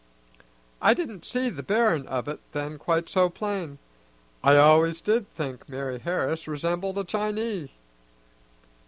[0.81, 3.77] "I didn't see the bearin' of it then quite so plain.
[4.43, 7.69] I always did think Mari' Harris resembled a Chinee."